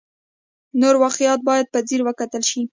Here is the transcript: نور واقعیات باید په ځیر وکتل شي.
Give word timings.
نور 0.81 0.95
واقعیات 1.03 1.39
باید 1.49 1.65
په 1.73 1.79
ځیر 1.87 2.01
وکتل 2.05 2.43
شي. 2.49 2.61